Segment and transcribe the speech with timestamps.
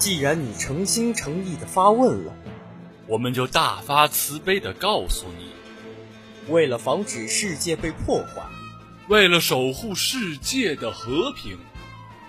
[0.00, 2.32] 既然你诚心诚意的发问了，
[3.06, 5.50] 我们就大发慈悲的告诉你：
[6.50, 8.42] 为了防止世界被破坏，
[9.08, 11.58] 为了守护世界的和平，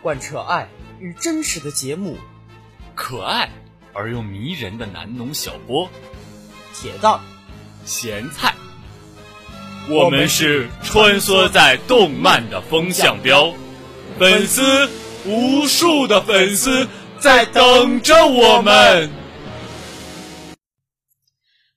[0.01, 0.67] 贯彻爱
[0.99, 2.17] 与真实的节目，
[2.93, 3.49] 可爱
[3.93, 5.89] 而又迷人的南农小波，
[6.73, 7.21] 铁蛋，
[7.85, 8.53] 咸菜，
[9.87, 13.53] 我们是穿梭在动漫的风向标，
[14.19, 14.89] 粉丝
[15.25, 16.85] 无数的粉丝。
[17.21, 19.07] 在等着我们。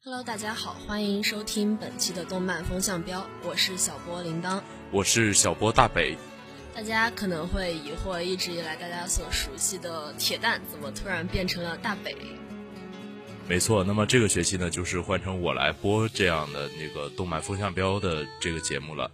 [0.03, 6.17] Hello，大家好，欢迎收听本期的动漫风向标，我是小波铃铛，我是小波大北。
[6.75, 12.17] 大家可能会疑惑，一直以来大家所熟悉的铁蛋，怎么突然变成了大北？
[13.47, 19.11] 没错，那么这个学期呢，就是换成我来播这样的那个动漫风向标的这个节目了。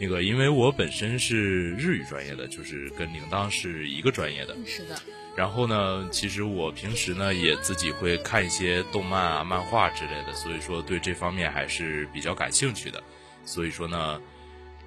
[0.00, 4.56] 那个，因为我本身是日语专业的，就是跟铃铛是一个专业的。
[4.64, 4.98] 是的。
[5.36, 13.02] 然后呢，其实我平时呢也自己会看一些动漫啊、漫画之类的，所以说对这方面还是比较感兴趣的。
[13.44, 14.20] 所以说呢，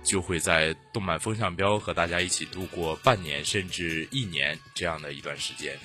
[0.04, 5.78] 就会在动漫风向标和大家一起度过半年甚至一年这样的一段时间。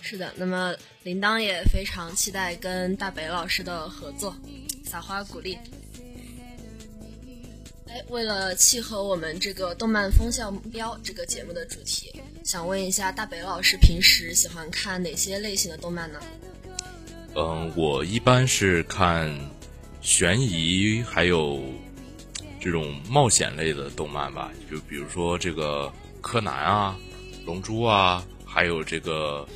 [0.00, 4.34] 是的，那么铃铛也非常期待跟大北老师的合作，
[4.84, 5.58] 撒花鼓励。
[7.88, 12.12] 哎，为了契合我们这个动漫风向标这个节目的主题，
[12.48, 16.18] 想问一下大北老师，平时喜欢看哪些类型的动漫呢？
[17.34, 19.30] 嗯，我一般是看
[20.00, 21.62] 悬疑，还有
[22.58, 26.98] 这种冒险类的动漫吧，就比如说这个柯南啊、
[27.44, 29.46] 龙珠啊，还有这个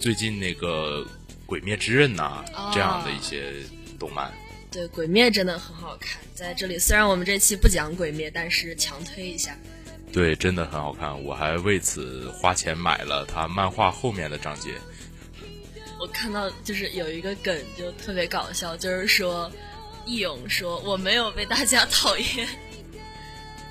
[0.00, 1.06] 最近那个
[1.46, 2.44] 鬼灭之刃呐
[2.74, 3.52] 这样的一些
[3.96, 4.34] 动漫。
[4.72, 6.20] 对，鬼灭真的很好看。
[6.34, 9.56] 在这里，虽然我们这期不讲鬼灭，但是强推一下。
[10.12, 14.74] 对，真的很好看，我还为此花钱买了他漫画后面的章节。
[16.00, 19.50] 我看到就是有一个梗就特别搞笑，就是说
[20.06, 22.48] 义勇说我没有被大家讨厌。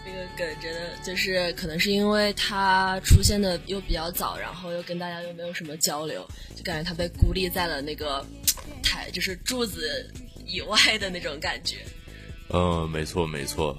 [0.06, 8.25] 这个梗真的就是可能是因为他出现的又比较早，然后又跟大家又没有什么交流，就感觉他被孤立在了那个
[8.84, 10.09] 台，就是柱子。
[10.50, 11.79] 以外的那种感觉，
[12.53, 13.78] 嗯，没错没错。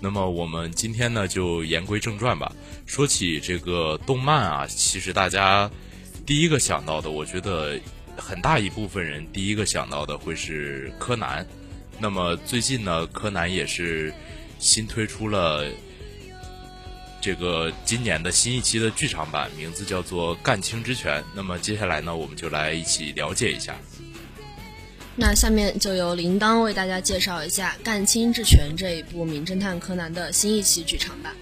[0.00, 2.52] 那么我们今天呢，就言归正传吧。
[2.86, 5.70] 说起这个动漫啊，其实大家
[6.24, 7.78] 第一个想到的，我觉得
[8.16, 11.46] 很大一部分人第一个想到的会是柯南。
[11.98, 14.14] 那么最近呢，柯南也是
[14.60, 15.66] 新推出了
[17.20, 21.20] 这个今年的新一期的剧场版，名字叫做《干青之拳》。
[21.34, 23.76] 那么接下来呢，我们就来一起了解一下。
[25.20, 31.32] 那下面就由铃铛为大家介绍一下《干青之拳》这一部《名侦探柯南》的新一期剧场版。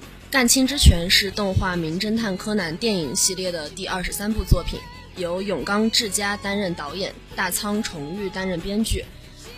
[0.30, 4.78] 《干青之拳》是动画《名侦探柯南》电影系列的第二十三部作品，
[5.16, 9.04] 由永冈智佳担任导演，大仓崇裕担任编剧。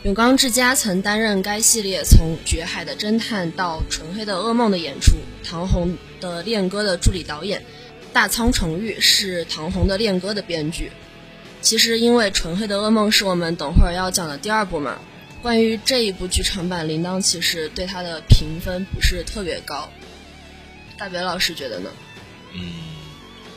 [0.04, 7.62] 永冈智佳曾担任该系列从《绝海的侦探》到《纯黑的噩梦》的演出，唐红的《恋歌》的助理导演，
[8.14, 10.90] 大仓崇裕是唐红的《恋歌》的编剧。
[11.62, 14.98] 其实，因为《纯黑的噩梦》是我们等会儿要讲的第二部嘛。
[15.42, 19.88] 关于这一部剧场版，铃铛其实对它的评分不是特别高。
[20.96, 21.90] 大北老师觉得呢？
[22.54, 22.72] 嗯，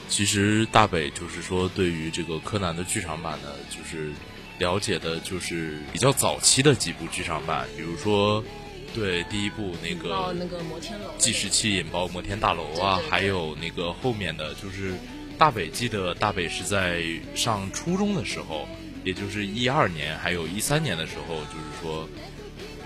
[0.07, 4.11] 其实大北就是说，对于这个柯南的剧场版呢，就是
[4.57, 8.43] 了解的就是比较早期的几部剧场版，比如说，
[8.93, 14.93] 对第一部那个那个摩天楼计时器引爆摩天大楼啊，还有那个后面的就是。
[15.39, 17.01] 大北记得，大北是在
[17.33, 18.67] 上初中的时候，
[19.05, 22.09] 也就是一二年，还有一三年的时候，就是说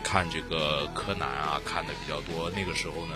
[0.03, 2.51] 看这个柯南啊，看的比较多。
[2.51, 3.15] 那个时候呢，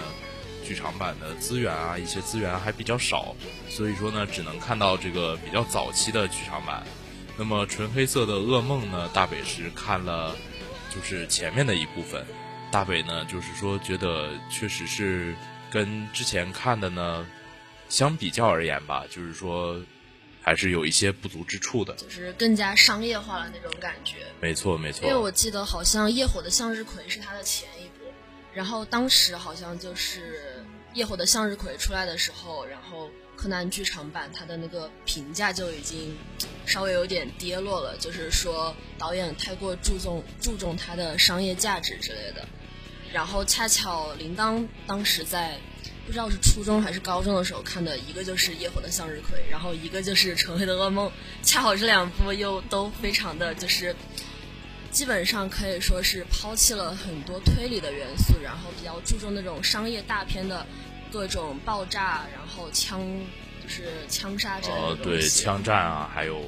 [0.65, 3.35] 剧场版的资源啊，一些资源还比较少，
[3.69, 6.81] 所以说呢，只能看到这个比较早期的剧场版。
[7.37, 10.35] 那么纯黑色的噩梦呢，大北是看了，
[10.89, 12.25] 就是前面的一部分。
[12.71, 15.35] 大北呢，就是说觉得确实是
[15.69, 17.23] 跟之前看的呢。
[17.89, 19.79] 相比较而言吧，就是说，
[20.41, 24.17] 还是有一些不足之处的，就是更加商业化了那种感觉。
[24.41, 25.07] 没错，没错。
[25.07, 28.05] 因为我记得好像《夜火的向日葵》是他的前一部，
[28.53, 30.63] 然后当时好像就是
[30.95, 36.17] 《夜火的向日葵》出来的时候，然后柯南剧场版它的那个评价就已经
[36.65, 42.47] 稍微有点跌落了，就是说导演太过注重 注重它的商业价值之类的。
[43.13, 45.59] 然后恰巧铃铛当时在。
[46.07, 51.09] 不知道是初中还是高中的时候看的，一个就是《夜火的向日葵》，然后一个就是《纯黑的噩梦》，
[51.43, 53.93] 恰好这两部又都非常的就是，
[54.89, 60.65] 基本上可以说是抛弃了很多推理的元素，然后比较注重那种商业大片的
[61.11, 63.01] 各种爆炸，然后枪，
[63.61, 66.39] 就是枪杀之类的呃，对，枪战啊，还有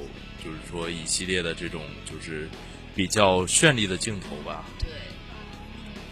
[0.42, 2.48] 就是说一系列的这种就是
[2.94, 4.64] 比较绚丽的镜头吧。
[4.78, 4.88] 对。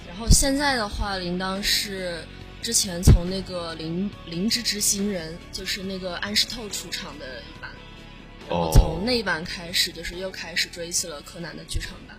[0.07, 2.23] 然后现在的话，铃铛是
[2.63, 7.71] 之前从那个《灵灵之执行人》，就是那个安室透出场的一版，
[8.49, 12.17] 然后从那一版开始，就是又开始追起了柯南的剧场版。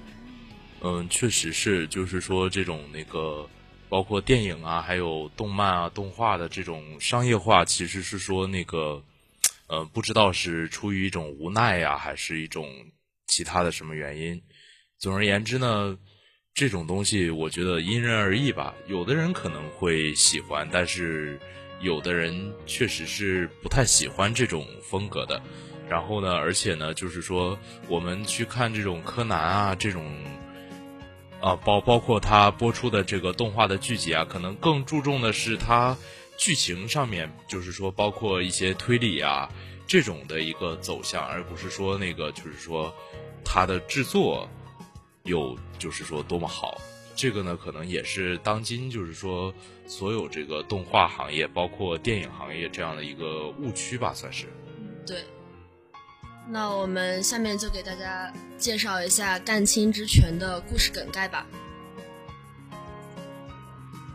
[0.81, 3.49] 嗯，确实是，就是说这种那个。
[3.91, 9.03] 包括电影啊，还有动漫啊、动画的这种商业化，其实是说那个，
[9.65, 12.71] 呃，不知道是出于一种无奈呀，还是一种
[13.25, 14.39] 其他的什么原因。
[14.99, 15.97] 总而言之呢，
[16.59, 18.75] 这种东西我觉得因人而异吧。
[18.85, 21.39] 有的人可能会喜欢，但是
[21.79, 25.41] 有的人确实是不太喜欢这种风格的。
[25.87, 27.57] 然后呢，而且呢，就是说
[27.87, 30.05] 我们去看这种柯南啊这种。
[31.39, 35.95] 啊，包包括他播出的这个动画的剧集啊，可能更注重的是它
[36.35, 39.49] 剧情上面，就是说包括一些推理啊
[39.87, 42.93] 这种的一个走向，而不是说那个就是说
[43.45, 44.49] 它的制作
[45.29, 46.81] 有就是说多么好。
[47.15, 49.53] 这个呢，可能也是当今就是说
[49.87, 54.47] 所有这个动画行业，包括电影行业这样的一个误区吧，算是。
[55.05, 55.23] 对。
[56.47, 61.45] 那我们下面就给大家介绍一下《干青之拳》的故事梗概吧。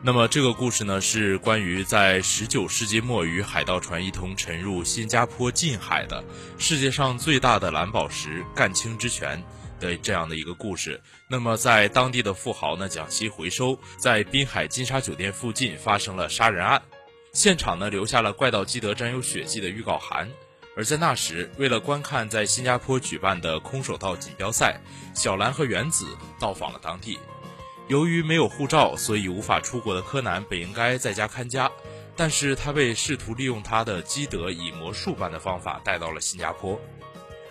[0.03, 6.25] 那么这个故事呢，是关于在十九世纪末与海盗船一同沉入新加坡近海的
[6.59, 9.43] 世界上最大的蓝宝石干青之拳
[9.81, 11.01] 的这样的一个故事。
[11.29, 16.83] 那么在当地的富豪呢将其回收，在滨海金沙酒店附近发生了杀人案，
[17.33, 20.31] 现场呢留下了怪盗基德沾有血迹的预告函。
[20.77, 24.81] 而在那时，为了观看在新加坡举办的空手道锦标赛，
[25.15, 26.05] 小兰和原子
[26.41, 27.19] 到访了当地。
[27.87, 31.71] 由于没有护照，所以无法出国的柯南本应该在家看家，
[32.17, 36.81] 但是他被试图利用他的基德以魔术般的方法带到了新加坡。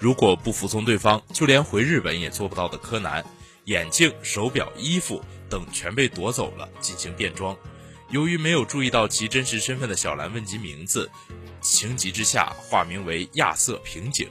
[0.04, 3.24] 如果不服从对方，就连回日本也做不到的柯南，
[3.68, 7.56] 眼镜、手表、衣服等全被夺走了，进行变装。
[8.10, 11.10] 由于没有注意到其真实身份的小兰问及名字。
[11.62, 14.28] 情急之下，化名为亚瑟平井。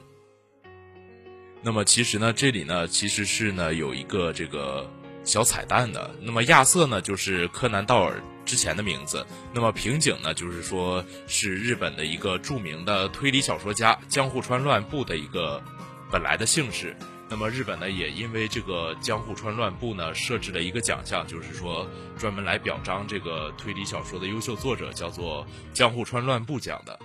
[1.63, 4.87] 那么其实呢，这里呢其实是呢有一个这个
[5.25, 6.15] 小彩蛋的。
[6.21, 9.27] 那么亚瑟呢就是柯南道尔之前的名字。
[9.53, 15.63] 那么平井呢就是说是日本的一个著名的推理小说家江户川乱步的一个
[16.11, 16.97] 本来的姓氏。
[17.29, 21.87] 那么日本呢也因为这个江户川乱步呢设置了一个奖项，就是说
[22.19, 26.99] 专门来表彰这个推理小说的优秀作者，叫做江户川乱步奖的。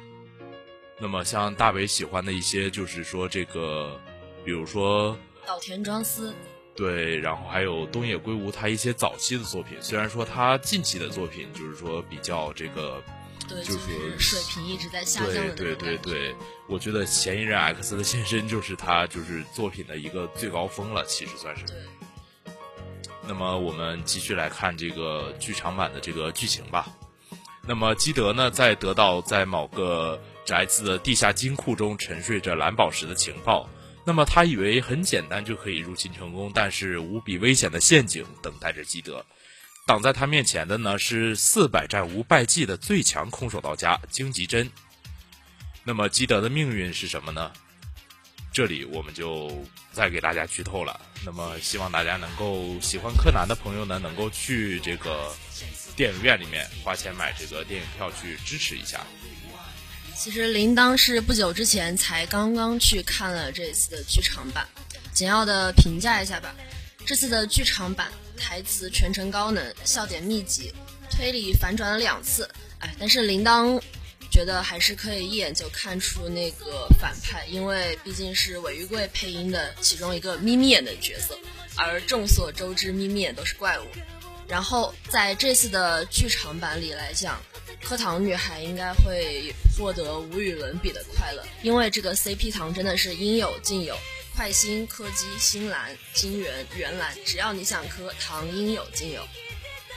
[1.00, 4.01] 那么，像大伟喜欢的一些，就是说这个，
[4.44, 6.36] 比如说岛田庄司，
[6.77, 9.75] 对，然后还有东野圭吾他一些早期的作品。
[9.81, 13.03] 虽然说他近期的作品就是说比较这个，
[13.50, 16.35] 对，就是水平一直在下降的对对对对，
[16.68, 21.65] 我觉得《嫌疑人 X 的现身》就是他就是作品的一个最高峰了，其实算是。
[21.65, 21.75] 对。
[23.27, 26.88] 那么我们继续来看这个剧场版的这个剧情吧。
[27.62, 33.68] 那么基德呢，在得到在某个宅子的地下金库中沉睡着蓝宝石的情报，
[34.07, 39.25] 那么他以为很简单就可以入侵成功，但是无比危险的陷阱等待着基德。
[39.86, 44.71] 挡在他面前的呢是四百战无败绩的最强空手道家荆棘真。
[45.83, 47.52] 那么基德的命运是什么呢？
[48.54, 49.52] 这里我们就
[49.92, 50.97] 再给大家剧透了。
[51.26, 55.35] 那么希望大家能够喜欢柯南的朋友呢，能够去这个
[55.97, 59.06] 电影院里面花钱买这个电影票去支持一下。
[60.18, 64.68] 其实铃铛是不久之前才刚刚去看了这一次的剧场版，
[65.14, 66.56] 简要的评价一下吧。
[67.06, 70.74] 这次的剧场版台词全程高能，笑点密集，
[71.12, 72.50] 推理反转了两次。
[72.80, 73.80] 哎，但是铃铛
[74.31, 81.38] 觉得还是可以一眼就看出那个反派，因为毕竟是尾玉贵配音的其中一个眯眯眼的角色，
[81.76, 83.86] 而众所周知眯眯眼都是怪物。
[84.47, 87.42] 然后在这次的剧场版里来讲。
[87.80, 93.95] 课堂女孩应该会获得无与伦比的快乐，因为这个 CP 糖真的是应有尽有，
[94.35, 99.25] 快星、柯基、新蓝、金元、元蓝，只要你想磕，糖应有尽有。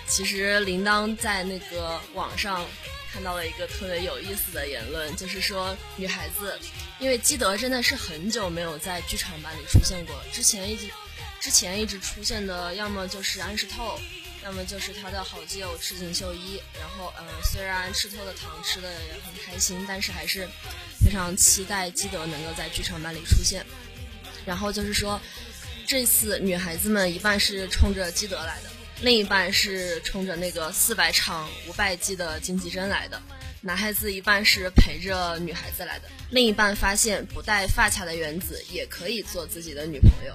[0.07, 2.65] 其实铃铛在那个网上
[3.13, 6.57] 看到了一个特别有意思的言论，就是说女孩子，
[7.01, 10.87] 因为基德真的是很久没有在剧场版里出现过，之前一直
[11.41, 13.99] 之前一直出现的，要么就是安室透。
[14.43, 20.49] 那么就是他的好基友赤井秀一，然后嗯，虽然吃透了糖吃的也很开心，但是还是
[21.05, 23.65] 非常期待基德能够在剧场版里出现。
[24.47, 25.21] 然后就是说，
[25.87, 28.71] 这次女孩子们一半是冲着基德来的，
[29.03, 33.21] 另一半是冲着那个四百场无败绩的金吉真来的。
[33.63, 40.35] 男孩子一半是陪着女孩子来的，另一半发现不戴发卡的原子也可以做自己的女朋友，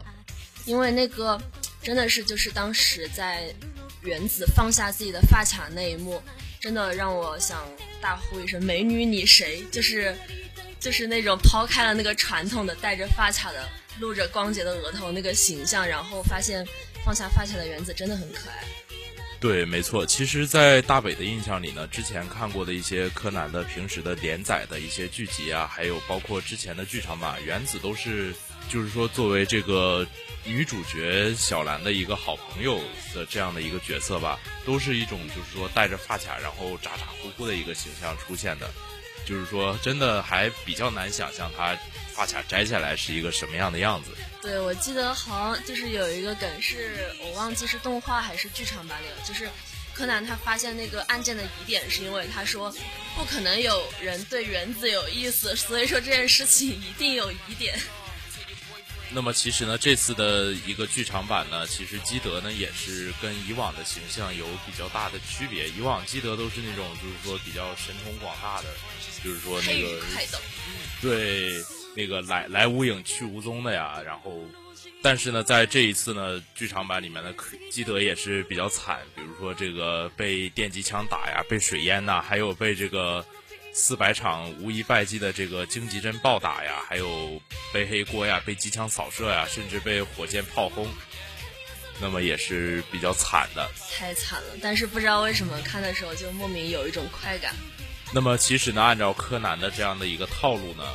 [0.65, 1.41] 因为那个
[1.86, 3.54] 真的是就是当时在
[4.01, 6.20] 原子放下自己的发卡那一幕，
[6.60, 7.63] 真的让我想
[8.01, 10.15] 大呼一声“美女你谁”，就是
[10.80, 16.65] 就是那种抛开了那个传统的戴着发卡的露着光洁的额头那个形象，然后发现
[17.06, 18.63] 放下发卡的原子真的很可爱。
[19.39, 20.04] 对，没错。
[20.04, 28.34] 其实，在大北的印象里呢，之前看过的一些柯南的平时的连载的一些剧集啊，还有包括之前的剧场版，原子都是，
[28.69, 30.05] 就是说作为这个
[30.43, 32.79] 女主角小兰的一个好朋友
[33.13, 38.69] 的这样的一个角色吧，都是一种就是说戴着发卡，然后咋咋呼呼的一个形象出现的，
[39.25, 41.77] 就是说真的还比较难想象她
[42.13, 44.12] 发卡摘下来是一个什么样的样子。
[44.41, 49.15] 对，我记得好像就是有一个梗，是我忘记是动画还是剧场版里了。
[49.25, 49.50] 就是
[49.93, 52.72] 柯南他发现那个案件的疑点，是因为他说
[53.15, 57.79] 不可能有人对原子有意思，所以说这件事情一定有疑点。
[59.15, 65.69] 那么其实呢，这次的一个剧场版呢，其实基德呢也是跟以往的形象有比较大的区别。
[65.69, 68.67] 以往基德都是那种就是说比较神通广大的，
[69.24, 70.01] 就是说那个
[71.01, 71.63] 对。
[71.98, 74.43] 那个来来无影去无踪的呀，然后，
[75.01, 77.34] 但是呢，在这一次呢，剧场版里面的
[77.72, 83.25] 基德也是比较惨，比如说这个被电击枪打呀，被水淹呐，还有被这个
[83.77, 87.41] 四百场无一败绩的这个荆棘针暴打呀，还有
[87.74, 90.88] 背黑锅呀，被机枪扫射呀，甚至被火箭炮轰，
[92.00, 93.70] 那么也是比较惨的。
[93.91, 97.53] 太惨了，但是不知道为什么看的时候就莫名有一种快感。
[98.13, 100.86] 那么其实呢，按照柯南的这样的一个套路呢。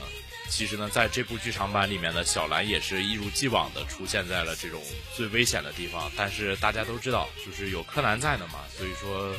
[0.48, 4.82] 其实呢，在这部剧场版里面呢，小兰也是一如既往的出现在了这种
[5.14, 6.10] 最危险的地方。
[6.16, 9.32] 但是大家都知道，就是有柯南在的嘛，所以说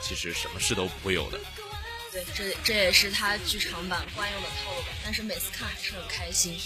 [0.00, 1.38] 其实什么事都不会有的。
[2.16, 4.88] 对，这这也是他剧场版惯用的套路吧。
[5.04, 6.56] 但是每次看还是很开心。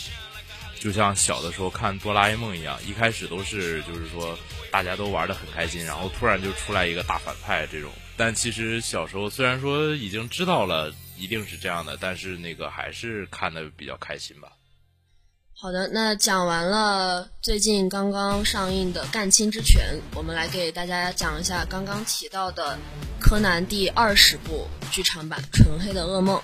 [0.78, 4.38] 就像小的时候看哆啦 A 梦一样，一开始都是就是说
[4.70, 7.90] 大家都玩的很开心，然后突然就出来一个大反派这种。
[8.16, 10.94] 但其实小时候虽然说已经知道了。
[11.20, 14.50] 一定是这样的，但是那个还是看的比较开心吧。
[15.62, 19.82] 好的，那讲完了最近刚刚上映的《干青之拳》，
[20.16, 22.78] 我们来给大家讲一下刚刚提到的
[23.22, 26.38] 《柯南》第二十部剧场版《纯黑的噩梦》。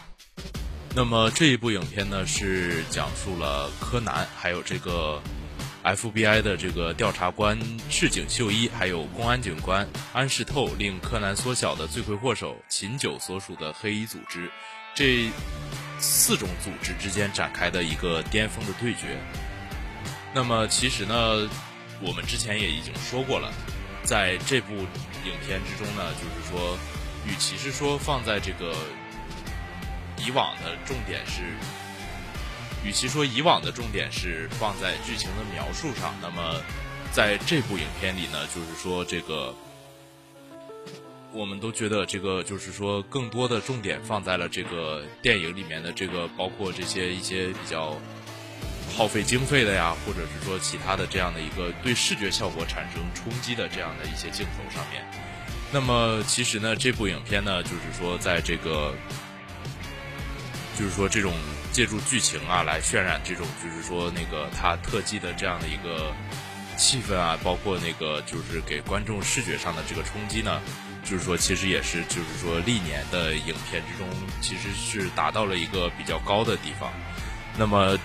[0.94, 5.18] 那么这一部影片呢，是讲述了柯南还有这个。
[5.82, 7.56] FBI 的这个调查官
[7.88, 14.50] 赤井秀一，还有公安警官安室透，令柯南缩小的罪魁祸首秦九所属的黑衣组织，
[14.97, 15.31] 这
[15.99, 19.19] 四种组织之间展开的一个巅峰的对决。
[20.35, 21.49] 那么，其实呢，
[22.00, 23.53] 我们之前也已经说过了，
[24.03, 26.79] 在这部影片之中呢，就是说，
[27.26, 28.75] 与其是说放在这个
[30.17, 31.43] 以往的重点是。
[32.85, 36.62] 与其说以往的重点是放在剧情的描述上，那么
[37.12, 39.53] 在这部影片里呢，就是说这个，
[41.37, 47.95] 我们都觉得这个就是说更多的重点放在了这个电影里面的这个，包括这些一些比较
[48.97, 55.05] 耗费经费的呀，或者是说其他的这样的一个对视觉效果产生冲击的这样的一些镜头上面。
[55.71, 58.95] 那么其实呢，这部影片呢，就是说在这个，
[60.78, 61.33] 就是说这种。
[61.73, 66.11] 借助剧情啊来渲染这种，就是说那个他特技的这样的一个
[66.78, 70.59] 气氛啊，包括那个就是给观众视觉上的这个冲击呢，
[71.09, 74.07] 就是说其实也是就是说历年的影片之中，
[74.43, 76.93] 其实是达到了一个比较高的地方。
[77.57, 77.97] 那么，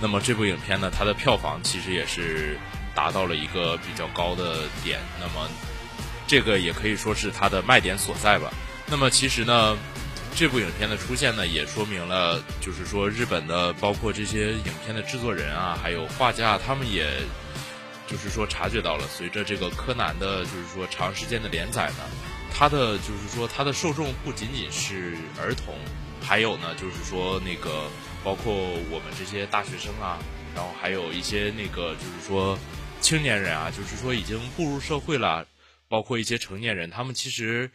[0.00, 2.58] 那么这部影片呢，它的票房其实也是
[2.94, 4.98] 达到了一个比较高的点。
[5.20, 5.48] 那么，
[6.26, 8.50] 这个也可以说是它的卖点所在吧。
[8.86, 9.76] 那么其实呢。
[10.34, 17.06] 这部影片的出现呢，也说明了，就是说日本的包括这些影片的制作人啊，还有画家，他们也，
[18.06, 22.04] 就是说察觉到了，随着这个柯南的，就是说长时间的连载呢，
[22.52, 25.74] 它的就是说它的受众不仅仅是儿童，
[26.20, 27.90] 还有呢，就是说那个
[28.22, 28.52] 包括
[28.90, 30.18] 我们这些大学生啊，
[30.54, 32.58] 然后还有一些那个就是说
[33.00, 35.46] 青年人啊，就是说已经步入社会了，
[35.88, 37.70] 包括一些成年人，他们其实。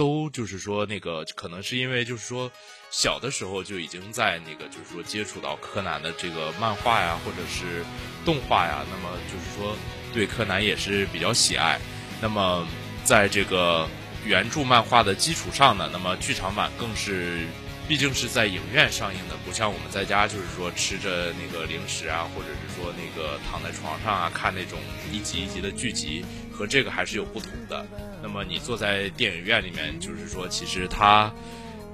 [0.00, 2.50] 都就是说，那个可能是因为就是说，
[2.90, 7.84] 小的时候就已经在那个就是说接触到柯南的这个漫画呀，或者是
[8.24, 9.76] 动画呀，那么就是说
[10.14, 11.78] 对柯南也是比较喜爱。
[12.18, 12.66] 那么
[13.04, 13.86] 在这个
[14.24, 17.44] 原著漫画的基础上呢，那么剧场版更是，
[17.86, 24.78] 毕竟是在影院上映的，不像我们在家就是说吃着那个零食啊，或者是说那个躺在床上啊看那种
[25.12, 26.24] 一集一集的剧集。
[26.60, 27.86] 和这个还是有不同的。
[28.22, 31.32] 那么你坐在电影院里面，就是说，其实它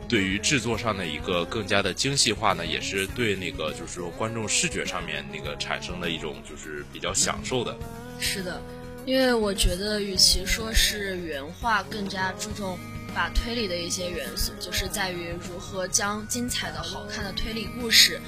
[0.09, 7.77] 对于制作上的一个更加的精细化呢，也是对那个就是说观众视觉上面那个产生的一种就是比较享受的。
[8.19, 8.61] 是的，
[9.05, 12.77] 因为我觉得与其说是原画，更加注重
[13.15, 18.21] 把推理的一些元素，就是在于如何将精彩的好看的推理故事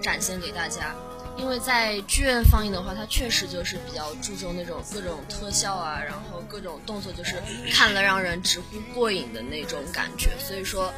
[0.00, 0.94] 展现给大家。
[1.36, 10.30] 因为在剧院放映的话，它确实就是比较注重那种各种特效啊，然后各种动作，就是看了让人直呼过瘾的那种感觉。
[10.38, 10.92] 所以说，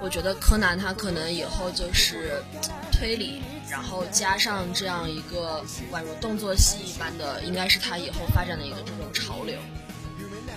[0.00, 2.42] 我觉得柯南他可能以后就是
[2.92, 9.56] 推理，然后加上这样一个宛如动作戏一般的，应该是他以后发展的一个这种潮流。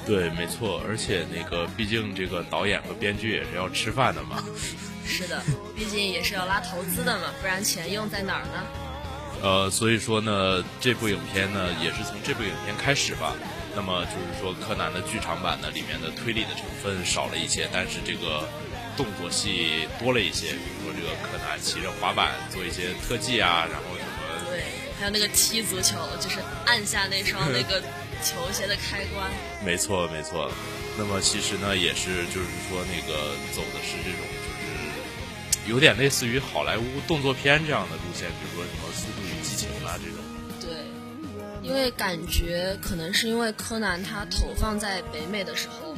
[0.05, 4.43] 对，没错，而且那个毕竟这个导演和编剧也是要吃饭的嘛。
[5.05, 5.41] 是的，
[5.75, 8.63] 毕竟也是要拉投资的嘛，不然钱用在哪儿呢？
[9.43, 13.35] 呃，所以说呢，这部影片呢，也是从这部影片开始吧。
[13.75, 18.47] 那么就是说，柯南的剧场版呢，里面的推理的成分少了一些，但是这个
[18.95, 20.53] 动作戏多了一些。
[20.53, 24.49] 比如说，这个柯南骑着滑板做一些特技啊，然后什么？
[24.49, 24.63] 对，
[24.97, 27.81] 还有那个踢足球，就是按下那双那个
[28.23, 29.29] 球鞋的开关。
[29.65, 30.49] 没错，没错。
[30.95, 34.32] 那么其实呢，也是就是说，那个走的是这种，就是
[35.67, 38.83] 有点类似于好莱坞动作片这样的路线，比如说什么。
[38.93, 40.23] 速度与激情啊，这种
[40.61, 40.69] 对，
[41.67, 45.97] 因为感觉可能是因为柯南他投放在北美的时候，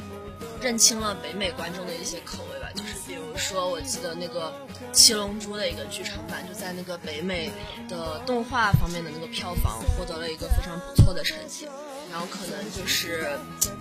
[0.62, 2.70] 认清了北美观众的一些口味吧。
[2.74, 4.48] 就是比如说，我记得那个
[4.94, 7.50] 《七龙珠》的一个剧场版，就在那个北美
[7.86, 11.68] 的动画方面的那个票房获得了一个非常不错的成绩。
[12.16, 13.28] 然后可能就是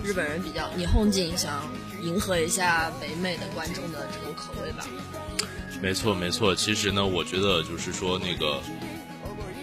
[0.04, 1.64] 日本人比较霓虹镜，想
[2.02, 4.86] 迎合一下北美的观众的这种口味吧。
[5.82, 6.54] 没错，没错。
[6.54, 8.62] 其实呢，我觉得就是说那个。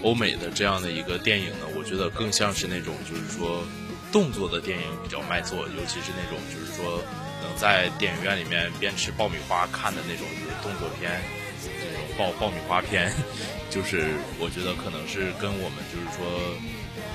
[0.03, 3.63] 欧美的这样的一个电影呢，我觉得更像是那种就是说
[4.11, 7.01] 动作的电影比较卖座，尤其是那种就是说
[7.41, 11.23] 能在电影院里面边吃爆米花看的那种就是动作片，
[11.63, 13.13] 那种爆爆米花片，
[13.71, 16.27] 就是我觉得可能是跟我们就是说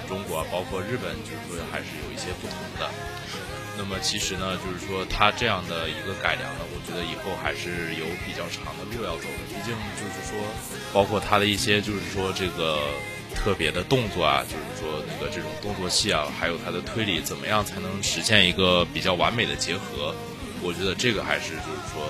[0.08, 2.90] 中国包括日本就是说还是有一些不同的。
[3.78, 9.42] 那么其实呢，就是说它这样的一个改良呢，我觉得以后还是有比较长的路要走的。
[9.50, 10.42] 毕竟就是说，
[10.92, 12.80] 包括它的一些就是说这个
[13.36, 20.16] 特别的动作啊，就是说那个这种动作戏啊，还有它的推理，怎么样才能实现一个比较完美的结合？
[20.64, 22.10] 我觉得这个还是就是说，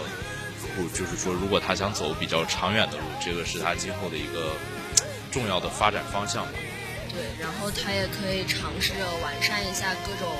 [0.77, 4.53] 不就是说，如果他想走比较长远的路，这个是他今后的一个
[5.29, 6.51] 重要的发展方向吧。
[7.17, 10.31] 对，然后他也可以尝试着完善一下各种。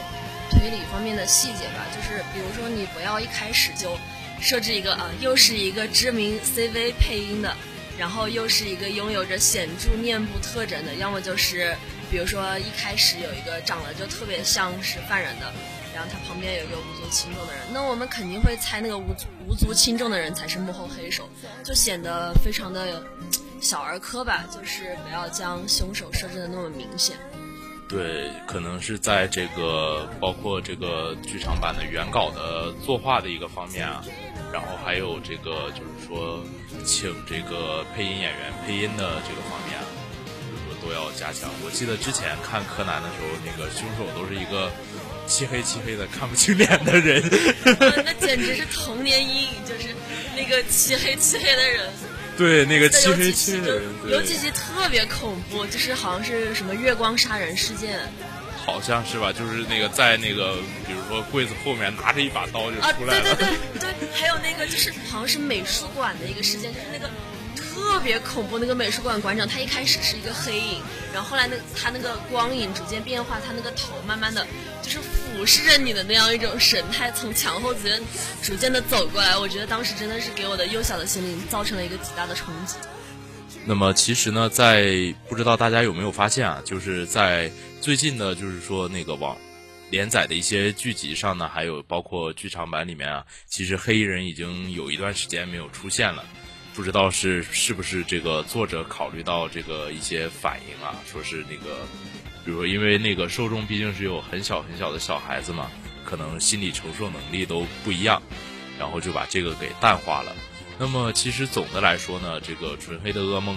[0.50, 3.98] 推理方面的细节吧，就是比如说你不要一开始就
[4.40, 7.54] 设置一个啊，又是一个知名 CV 配音的，
[7.98, 11.76] 然后又是一个拥有着显著面部特征的，要么就是
[12.10, 15.54] 比如说一开始有一个长得就特别像是犯人的，
[15.94, 19.14] 然后他旁边有一个无足轻重的人，那我们肯定会猜那个无
[19.50, 21.30] 无足轻重的人才是幕后黑手，
[21.62, 23.04] 就显得非常的
[23.60, 27.18] 小儿科吧，就是不要将凶手设置的那么明显。
[27.90, 34.04] 对，可能是在这个包括这个剧场版的原稿的作画的一个方面啊，
[34.52, 36.44] 然后还有这个就是说
[36.84, 39.88] 请这个配音演员配音的这个方面啊，
[40.52, 41.50] 就是说都要加强。
[41.64, 44.70] 我记得之前看柯南的时候，那个凶手都是一个
[45.26, 47.24] 漆黑漆黑的看不清脸的人，
[48.04, 49.96] 那简直是童年阴影，就是
[50.36, 51.90] 那个漆黑漆黑的人。
[52.38, 58.00] 对，那个漆黑漆黑的人，有几集特别恐怖，就是好像是什么月光杀人事件，
[58.64, 59.34] 好像是吧？
[59.34, 60.54] 就是那个在那个，
[60.86, 63.36] 比如说柜子后面拿着一把刀就出来了。
[63.36, 67.10] 对对对对，还有那个就是好像是美术馆的一个事件，就是那个。
[67.98, 74.46] 特别恐怖，那个美术馆馆长，他一开始是一个黑影，然后后来那他那个光影逐渐变化，他那个头慢慢的
[74.84, 78.00] 就是俯视着你的那样一种神态，从墙后逐渐
[78.44, 79.36] 逐渐的走过来。
[79.36, 82.76] 我觉得当时真的是给我的幼小的心灵造成了一个极大的冲击。
[83.66, 89.36] 那么其实呢，在不知道大家有没有发现啊，就是在最近的，就是说那个网
[89.90, 96.24] 连载的一些剧集上呢，还有包括剧场版里面啊，其实黑衣人已经有一段时间没有出现了。
[96.78, 100.94] 不知道是是不是这个作者考虑到这个一些反应啊？
[101.12, 101.80] 说是那个，
[102.46, 105.72] 比如说因为那个受众毕竟是有很小很小的小孩子嘛，
[106.06, 108.22] 可能心理承受能力都不一样，
[108.78, 110.36] 然后就把这个给淡化了。
[110.78, 113.56] 那么其实总的来说呢，这个《纯黑的噩梦》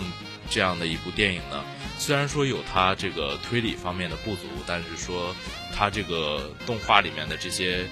[0.49, 1.63] 这样的一部电影呢，
[1.99, 5.37] 虽然说有它这个推理方面的不足，但是说
[5.77, 7.85] 它这个动画里面的这些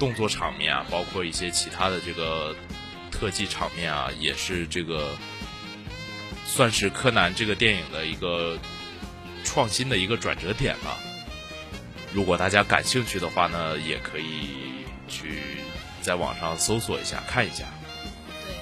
[0.00, 2.56] 动作场面啊，包括一些其他的这个。
[3.10, 5.16] 特技场面啊，也是这个
[6.46, 8.58] 算是柯南这个电影的一个
[9.44, 10.98] 创新的一个转折点了。
[12.12, 15.42] 如果大家感兴趣的话呢，也可以去
[16.02, 17.64] 在网上搜索一下看一下。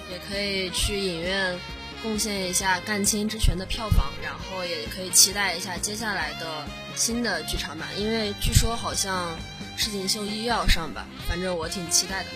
[0.09, 1.59] 对，也可以去影院
[2.03, 9.35] 贡献一下《干青之拳》的票房，然后也可以期待一下接下来的新的剧场版，因为据说好像
[9.77, 12.31] 赤井秀一又要上吧，反正我挺期待的。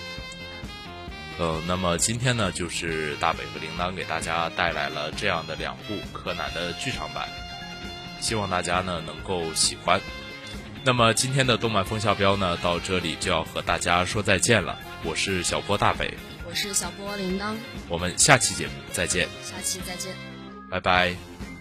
[1.39, 7.29] 呃，那么今天呢，就是大北和铃铛给大家带来了这样的两部柯南的剧场版，
[8.21, 10.01] 希望大家呢能够喜欢。
[10.85, 14.79] 那么今天的动漫风向标呢，到这里就要和大家说再见了。
[15.05, 16.15] 我是小波大北，
[16.49, 17.55] 我是小波铃铛，
[17.89, 20.13] 我们下期节目再见，下期再见，
[20.71, 21.52] 拜拜。